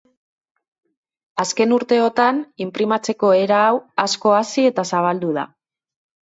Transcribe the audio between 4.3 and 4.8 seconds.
hazi